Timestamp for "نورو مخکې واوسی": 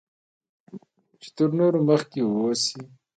1.59-2.79